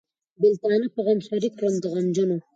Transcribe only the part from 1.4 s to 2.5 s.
کړم د غمجنو.